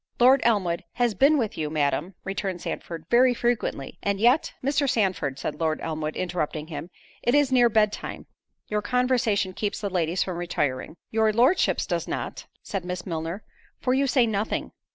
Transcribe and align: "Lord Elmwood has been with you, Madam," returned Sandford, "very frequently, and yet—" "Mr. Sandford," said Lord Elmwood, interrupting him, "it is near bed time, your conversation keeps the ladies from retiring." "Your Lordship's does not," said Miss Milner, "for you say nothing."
"Lord 0.19 0.41
Elmwood 0.43 0.83
has 0.93 1.13
been 1.13 1.37
with 1.37 1.59
you, 1.59 1.69
Madam," 1.69 2.15
returned 2.23 2.59
Sandford, 2.59 3.05
"very 3.11 3.35
frequently, 3.35 3.99
and 4.01 4.19
yet—" 4.19 4.51
"Mr. 4.63 4.89
Sandford," 4.89 5.37
said 5.37 5.59
Lord 5.59 5.79
Elmwood, 5.79 6.15
interrupting 6.15 6.65
him, 6.69 6.89
"it 7.21 7.35
is 7.35 7.51
near 7.51 7.69
bed 7.69 7.91
time, 7.93 8.25
your 8.67 8.81
conversation 8.81 9.53
keeps 9.53 9.79
the 9.79 9.91
ladies 9.91 10.23
from 10.23 10.37
retiring." 10.37 10.95
"Your 11.11 11.31
Lordship's 11.31 11.85
does 11.85 12.07
not," 12.07 12.47
said 12.63 12.83
Miss 12.83 13.05
Milner, 13.05 13.43
"for 13.79 13.93
you 13.93 14.07
say 14.07 14.25
nothing." 14.25 14.71